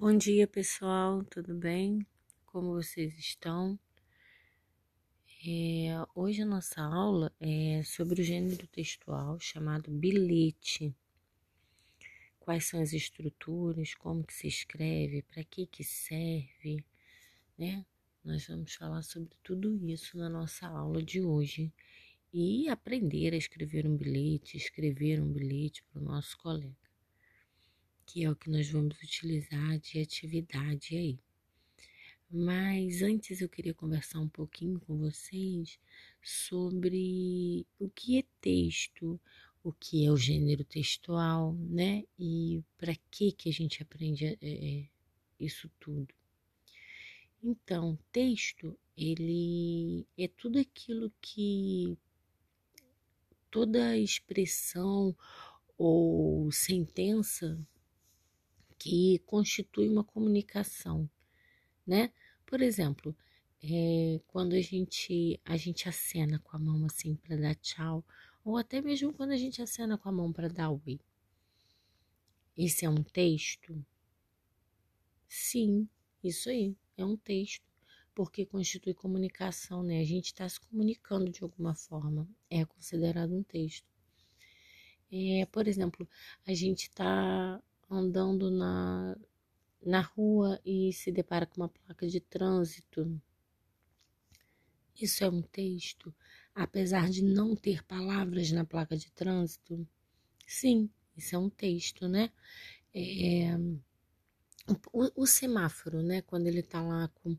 [0.00, 2.06] Bom dia, pessoal, tudo bem?
[2.46, 3.78] Como vocês estão?
[5.46, 10.96] É, hoje a nossa aula é sobre o gênero textual chamado bilhete.
[12.38, 16.82] Quais são as estruturas, como que se escreve, para que que serve,
[17.58, 17.84] né?
[18.24, 21.70] Nós vamos falar sobre tudo isso na nossa aula de hoje
[22.32, 26.89] e aprender a escrever um bilhete, escrever um bilhete para o nosso colega
[28.12, 31.16] que é o que nós vamos utilizar de atividade aí.
[32.28, 35.78] Mas antes eu queria conversar um pouquinho com vocês
[36.20, 39.20] sobre o que é texto,
[39.62, 42.04] o que é o gênero textual, né?
[42.18, 44.88] E para que que a gente aprende é,
[45.38, 46.12] isso tudo.
[47.40, 51.96] Então, texto, ele é tudo aquilo que
[53.52, 55.16] toda expressão
[55.78, 57.56] ou sentença
[58.80, 61.08] que constitui uma comunicação,
[61.86, 62.10] né?
[62.46, 63.14] Por exemplo,
[63.62, 68.04] é, quando a gente a gente acena com a mão assim para dar tchau,
[68.44, 70.98] ou até mesmo quando a gente acena com a mão para dar oi.
[72.56, 73.84] Esse é um texto?
[75.28, 75.88] Sim,
[76.24, 77.64] isso aí, é um texto,
[78.14, 80.00] porque constitui comunicação, né?
[80.00, 83.86] A gente está se comunicando de alguma forma, é considerado um texto.
[85.12, 86.08] É, por exemplo,
[86.46, 89.16] a gente está andando na,
[89.84, 93.20] na rua e se depara com uma placa de trânsito.
[95.00, 96.14] Isso é um texto,
[96.54, 99.86] apesar de não ter palavras na placa de trânsito?
[100.46, 102.30] Sim, isso é um texto, né?
[102.94, 103.56] É,
[104.92, 106.22] o, o, semáforo, né?
[106.22, 107.36] Quando ele tá lá com,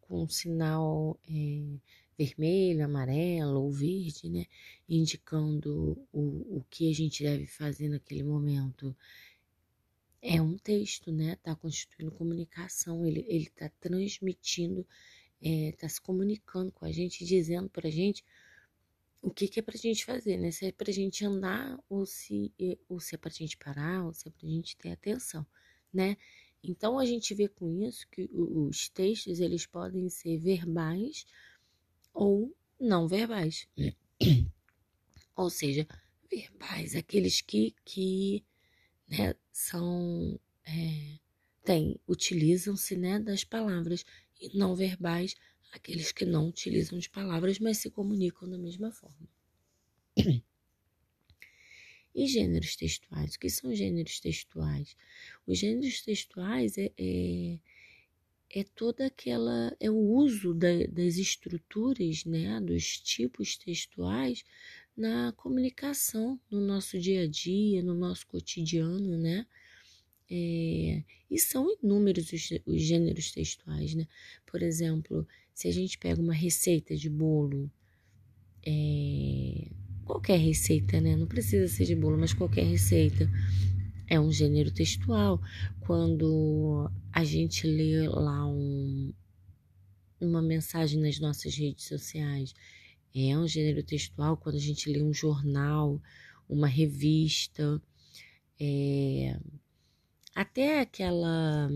[0.00, 1.78] com um sinal é,
[2.16, 4.46] vermelho, amarelo ou verde, né?
[4.88, 8.96] Indicando o, o que a gente deve fazer naquele momento
[10.22, 11.32] é um texto, né?
[11.32, 14.86] Está constituindo comunicação, ele está transmitindo,
[15.40, 18.24] está é, se comunicando com a gente, dizendo para a gente
[19.22, 20.50] o que, que é para a gente fazer, né?
[20.50, 22.52] Se é para a gente andar ou se,
[22.88, 25.46] ou se é para a gente parar ou se é para a gente ter atenção,
[25.92, 26.16] né?
[26.62, 31.24] Então a gente vê com isso que os textos eles podem ser verbais
[32.12, 33.66] ou não verbais,
[35.34, 35.86] ou seja,
[36.30, 38.44] verbais, aqueles que, que
[39.10, 41.18] né, são é,
[41.64, 44.04] tem utilizam-se né, das palavras
[44.40, 45.34] e não verbais
[45.72, 49.28] aqueles que não utilizam de palavras, mas se comunicam da mesma forma.
[52.12, 53.36] E gêneros textuais?
[53.36, 54.96] O que são gêneros textuais?
[55.46, 57.58] Os gêneros textuais é, é,
[58.52, 59.74] é toda aquela.
[59.78, 64.44] é o uso da, das estruturas, né, dos tipos textuais
[64.96, 69.46] na comunicação, no nosso dia a dia, no nosso cotidiano, né?
[70.30, 74.06] É, e são inúmeros os, os, gêneros textuais, né?
[74.46, 77.70] Por exemplo, se a gente pega uma receita de bolo,
[78.64, 79.68] é,
[80.04, 81.16] qualquer receita, né?
[81.16, 83.28] Não precisa ser de bolo, mas qualquer receita
[84.10, 85.40] é um gênero textual.
[85.80, 89.14] Quando a gente lê lá um,
[90.20, 92.52] uma mensagem nas nossas redes sociais
[93.14, 96.00] é um gênero textual quando a gente lê um jornal,
[96.48, 97.80] uma revista,
[98.58, 99.38] é,
[100.34, 101.68] até aquela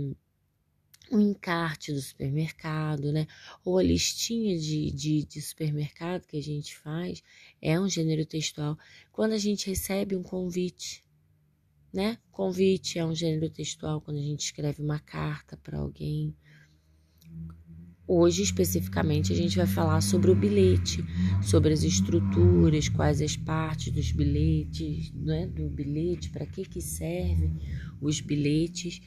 [1.10, 3.26] um encarte do supermercado, né?
[3.64, 7.22] Ou a listinha de, de, de, supermercado que a gente faz
[7.60, 8.78] é um gênero textual.
[9.12, 11.03] Quando a gente recebe um convite,
[11.94, 12.18] né?
[12.32, 16.34] Convite é um gênero textual quando a gente escreve uma carta para alguém.
[18.06, 21.02] Hoje, especificamente, a gente vai falar sobre o bilhete,
[21.40, 27.56] sobre as estruturas, quais as partes dos bilhetes, né, do bilhete, para que, que servem
[28.00, 29.00] os bilhetes.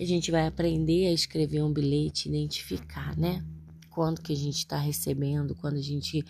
[0.00, 3.44] A gente vai aprender a escrever um bilhete, identificar, né?
[3.90, 6.24] Quando que a gente está recebendo, quando a gente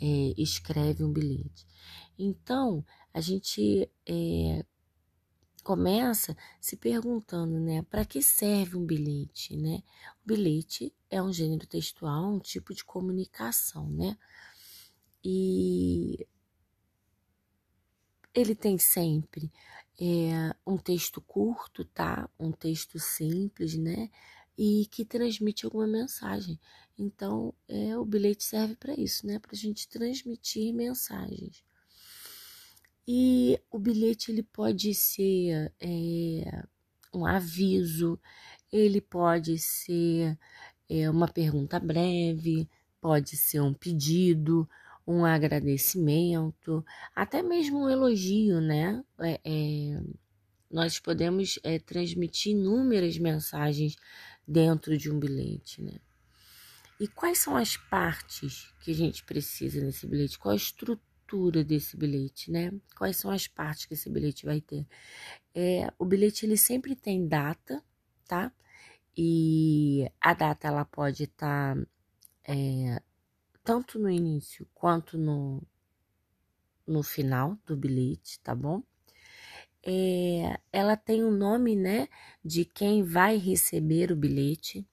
[0.00, 1.66] é, escreve um bilhete.
[2.18, 2.82] Então,
[3.12, 4.64] a gente é,
[5.70, 9.84] começa se perguntando, né, para que serve um bilhete, né?
[10.24, 14.18] O bilhete é um gênero textual, um tipo de comunicação, né?
[15.24, 16.26] E
[18.34, 19.52] ele tem sempre
[20.00, 22.28] é, um texto curto, tá?
[22.36, 24.10] Um texto simples, né?
[24.58, 26.58] E que transmite alguma mensagem.
[26.98, 29.38] Então, é, o bilhete serve para isso, né?
[29.38, 31.62] Para a gente transmitir mensagens.
[33.06, 36.64] E o bilhete ele pode ser é,
[37.12, 38.18] um aviso,
[38.72, 40.38] ele pode ser
[40.88, 42.68] é, uma pergunta breve,
[43.00, 44.68] pode ser um pedido,
[45.06, 49.02] um agradecimento, até mesmo um elogio, né?
[49.18, 50.02] É, é,
[50.70, 53.96] nós podemos é, transmitir inúmeras mensagens
[54.46, 55.94] dentro de um bilhete, né?
[57.00, 60.38] E quais são as partes que a gente precisa nesse bilhete?
[60.38, 61.00] Qual a estrutura
[61.64, 62.72] desse bilhete, né?
[62.96, 64.86] Quais são as partes que esse bilhete vai ter?
[65.54, 67.82] É, o bilhete ele sempre tem data,
[68.26, 68.52] tá?
[69.16, 71.86] E a data ela pode estar tá,
[72.44, 73.02] é,
[73.64, 75.62] tanto no início quanto no,
[76.86, 78.82] no final do bilhete, tá bom?
[79.82, 82.08] É, ela tem o nome, né,
[82.44, 84.86] de quem vai receber o bilhete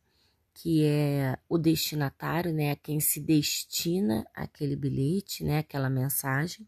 [0.60, 6.68] que é o destinatário, né, a quem se destina aquele bilhete, né, aquela mensagem.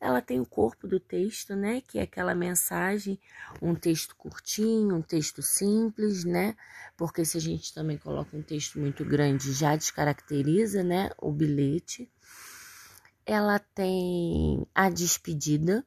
[0.00, 3.18] Ela tem o corpo do texto, né, que é aquela mensagem,
[3.60, 6.54] um texto curtinho, um texto simples, né,
[6.96, 12.08] porque se a gente também coloca um texto muito grande, já descaracteriza, né, o bilhete.
[13.26, 15.84] Ela tem a despedida,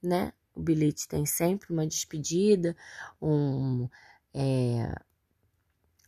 [0.00, 2.76] né, o bilhete tem sempre uma despedida,
[3.20, 3.88] um
[4.32, 4.94] é,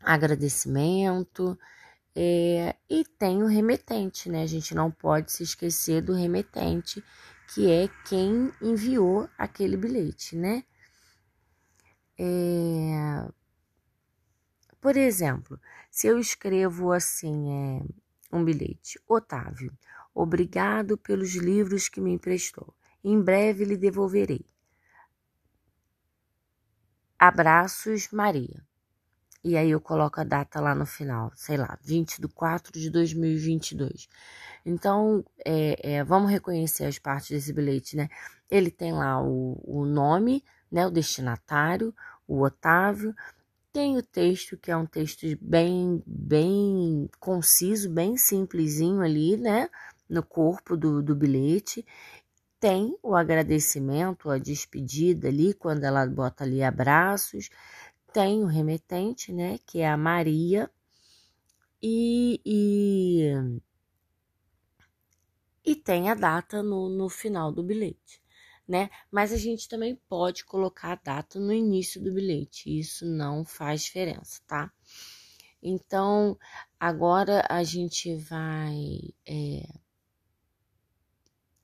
[0.04, 1.58] agradecimento.
[2.16, 4.42] É, e tem o remetente, né?
[4.42, 7.02] A gente não pode se esquecer do remetente,
[7.52, 10.64] que é quem enviou aquele bilhete, né?
[12.18, 13.28] É,
[14.80, 15.58] por exemplo,
[15.90, 17.82] se eu escrevo assim, é,
[18.36, 19.72] um bilhete, Otávio,
[20.14, 22.74] obrigado pelos livros que me emprestou.
[23.02, 24.44] Em breve lhe devolverei.
[27.18, 28.62] Abraços, Maria.
[29.44, 32.88] E aí eu coloco a data lá no final, sei lá, 20 de 4 de
[32.88, 34.08] 2022.
[34.64, 38.08] Então, é, é, vamos reconhecer as partes desse bilhete, né?
[38.50, 40.42] Ele tem lá o, o nome,
[40.72, 40.86] né?
[40.86, 41.94] O destinatário,
[42.26, 43.14] o Otávio.
[43.70, 49.68] Tem o texto, que é um texto bem, bem conciso, bem simplesinho ali, né?
[50.08, 51.84] No corpo do, do bilhete.
[52.58, 57.50] Tem o agradecimento, a despedida ali, quando ela bota ali abraços
[58.14, 60.70] tem o remetente, né, que é a Maria,
[61.82, 63.32] e, e,
[65.64, 68.22] e tem a data no, no final do bilhete,
[68.68, 68.88] né?
[69.10, 73.82] Mas a gente também pode colocar a data no início do bilhete, isso não faz
[73.82, 74.72] diferença, tá?
[75.60, 76.38] Então,
[76.78, 79.66] agora a gente vai é,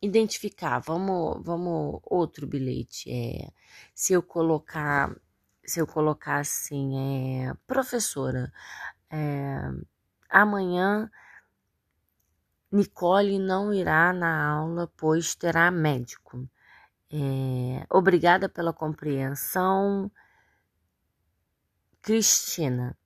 [0.03, 3.53] identificar, vamos, vamos outro bilhete, é,
[3.95, 5.15] se eu colocar
[5.71, 8.53] se eu colocar assim, é, professora,
[9.09, 9.71] é,
[10.29, 11.09] amanhã
[12.73, 16.49] Nicole não irá na aula, pois terá médico.
[17.13, 20.11] É, obrigada pela compreensão,
[22.03, 22.99] Cristina.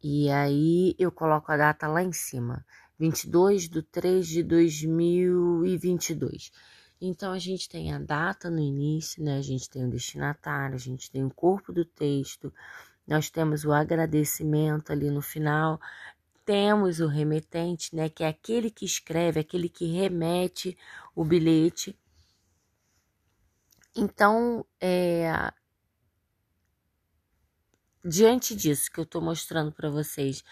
[0.00, 2.64] E aí eu coloco a data lá em cima,
[2.96, 6.52] 22 de 3 de 2022.
[7.00, 9.38] Então a gente tem a data no início, né?
[9.38, 12.52] A gente tem o destinatário, a gente tem o corpo do texto,
[13.06, 15.80] nós temos o agradecimento ali no final,
[16.44, 18.08] temos o remetente, né?
[18.08, 20.76] Que é aquele que escreve, aquele que remete
[21.14, 21.96] o bilhete.
[23.94, 25.52] Então, é,
[28.04, 30.42] diante disso que eu estou mostrando para vocês,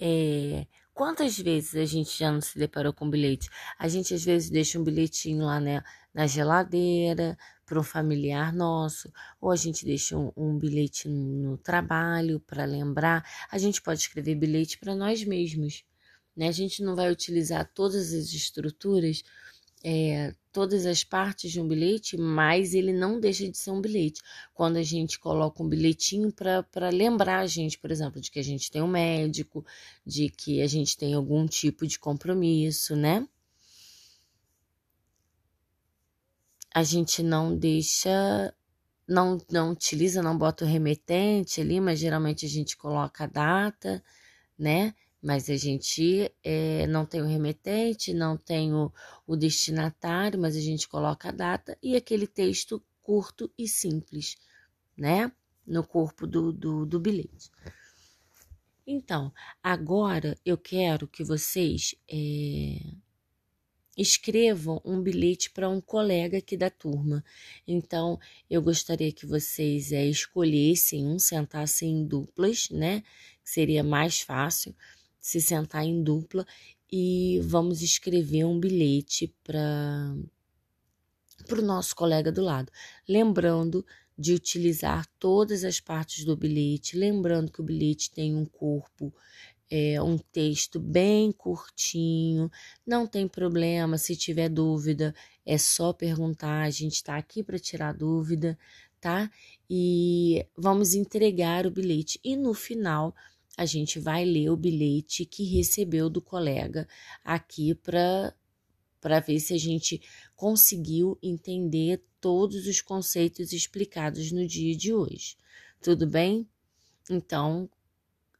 [0.00, 0.66] é,
[0.96, 3.50] Quantas vezes a gente já não se deparou com bilhete?
[3.78, 7.36] A gente às vezes deixa um bilhetinho lá né, na geladeira
[7.66, 13.22] para um familiar nosso, ou a gente deixa um, um bilhete no trabalho para lembrar.
[13.50, 15.84] A gente pode escrever bilhete para nós mesmos.
[16.34, 16.48] Né?
[16.48, 19.22] A gente não vai utilizar todas as estruturas
[19.88, 24.20] é, todas as partes de um bilhete, mas ele não deixa de ser um bilhete.
[24.52, 28.42] Quando a gente coloca um bilhetinho para lembrar a gente, por exemplo, de que a
[28.42, 29.64] gente tem um médico,
[30.04, 33.28] de que a gente tem algum tipo de compromisso, né?
[36.74, 38.52] A gente não deixa,
[39.06, 44.02] não, não utiliza, não bota o remetente ali, mas geralmente a gente coloca a data,
[44.58, 44.94] né?
[45.26, 48.92] Mas a gente é, não tem o remetente, não tem o,
[49.26, 54.36] o destinatário, mas a gente coloca a data e aquele texto curto e simples,
[54.96, 55.32] né?
[55.66, 57.50] No corpo do, do, do bilhete.
[58.86, 62.78] Então, agora eu quero que vocês é,
[63.96, 67.24] escrevam um bilhete para um colega aqui da turma.
[67.66, 68.16] Então,
[68.48, 73.02] eu gostaria que vocês é, escolhessem um, sentassem em duplas, né?
[73.42, 74.72] Seria mais fácil
[75.26, 76.46] se sentar em dupla
[76.88, 80.14] e vamos escrever um bilhete para
[81.50, 82.70] o nosso colega do lado.
[83.08, 83.84] Lembrando
[84.16, 89.12] de utilizar todas as partes do bilhete, lembrando que o bilhete tem um corpo,
[89.68, 92.48] é, um texto bem curtinho,
[92.86, 95.12] não tem problema, se tiver dúvida,
[95.44, 98.56] é só perguntar, a gente está aqui para tirar dúvida,
[99.00, 99.28] tá?
[99.68, 102.20] E vamos entregar o bilhete.
[102.22, 103.12] E no final,
[103.56, 106.86] a gente vai ler o bilhete que recebeu do colega
[107.24, 108.34] aqui para
[109.00, 110.02] para ver se a gente
[110.34, 115.36] conseguiu entender todos os conceitos explicados no dia de hoje.
[115.80, 116.48] Tudo bem?
[117.08, 117.70] Então,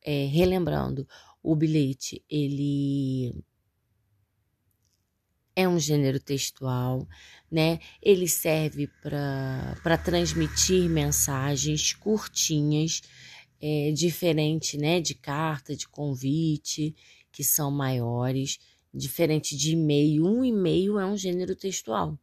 [0.03, 1.07] é, relembrando,
[1.41, 3.45] o bilhete ele
[5.55, 7.09] é um gênero textual,
[7.51, 7.79] né?
[8.03, 13.03] Ele serve para transmitir mensagens curtinhas,
[13.61, 15.01] é, diferente, né?
[15.01, 16.95] De carta, de convite,
[17.33, 18.59] que são maiores,
[18.93, 20.25] diferente de e-mail.
[20.25, 22.19] Um e-mail é um gênero textual.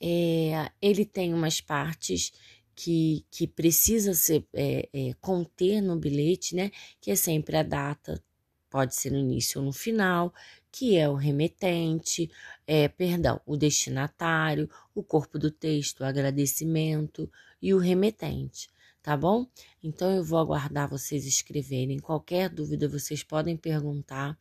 [0.00, 2.32] É, ele tem umas partes
[2.74, 6.70] que, que precisa ser, é, é, conter no bilhete, né?
[7.00, 8.22] Que é sempre a data,
[8.68, 10.32] pode ser no início ou no final,
[10.70, 12.30] que é o remetente,
[12.66, 17.30] é, perdão, o destinatário, o corpo do texto, o agradecimento
[17.62, 18.68] e o remetente,
[19.06, 19.46] tá bom?
[19.80, 22.00] Então eu vou aguardar vocês escreverem.
[22.00, 24.36] Qualquer dúvida vocês podem perguntar.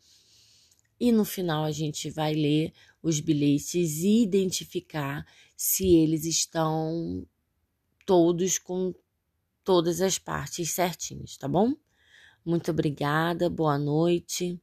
[0.99, 5.23] E no final a gente vai ler os bilhetes e identificar
[5.55, 7.27] se eles estão
[8.07, 8.91] todos com
[9.63, 11.75] todas as partes certinhas, tá bom?
[12.43, 14.59] Muito obrigada, boa noite.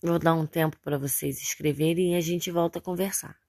[0.00, 3.41] Vou dar um tempo para vocês escreverem e a gente volta a conversar.